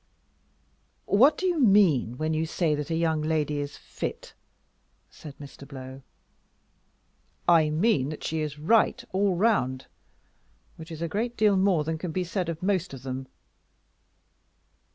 "What 1.05 1.37
do 1.37 1.45
you 1.45 1.59
mean 1.59 2.17
when 2.17 2.33
you 2.33 2.47
say 2.47 2.73
that 2.73 2.89
a 2.89 2.95
young 2.95 3.21
lady 3.21 3.59
is 3.59 3.77
fit?" 3.77 4.33
said 5.11 5.37
Mr. 5.37 5.67
Blow. 5.67 6.01
"I 7.47 7.69
mean 7.69 8.09
that 8.09 8.23
she 8.23 8.39
is 8.41 8.57
right 8.57 9.05
all 9.13 9.35
round, 9.35 9.85
which 10.75 10.91
is 10.91 11.03
a 11.03 11.07
great 11.07 11.37
deal 11.37 11.55
more 11.55 11.83
than 11.83 11.99
can 11.99 12.11
be 12.11 12.23
said 12.23 12.49
of 12.49 12.63
most 12.63 12.95
of 12.95 13.03
them." 13.03 13.27